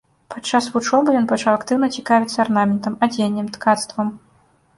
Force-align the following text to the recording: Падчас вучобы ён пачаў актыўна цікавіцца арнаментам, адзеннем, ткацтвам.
Падчас 0.35 0.69
вучобы 0.77 1.13
ён 1.19 1.27
пачаў 1.31 1.49
актыўна 1.57 1.89
цікавіцца 1.99 2.37
арнаментам, 2.45 2.97
адзеннем, 3.09 3.53
ткацтвам. 3.61 4.13